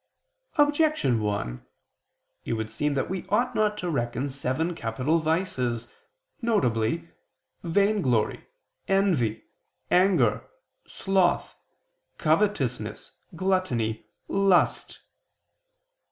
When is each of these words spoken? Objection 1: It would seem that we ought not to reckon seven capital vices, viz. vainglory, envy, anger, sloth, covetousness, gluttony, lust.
Objection 0.57 1.19
1: 1.21 1.63
It 2.43 2.53
would 2.53 2.71
seem 2.71 2.95
that 2.95 3.07
we 3.07 3.27
ought 3.29 3.53
not 3.53 3.77
to 3.77 3.87
reckon 3.91 4.29
seven 4.29 4.73
capital 4.73 5.19
vices, 5.19 5.87
viz. 6.41 6.99
vainglory, 7.61 8.47
envy, 8.87 9.43
anger, 9.91 10.41
sloth, 10.87 11.55
covetousness, 12.17 13.11
gluttony, 13.35 14.07
lust. 14.27 15.01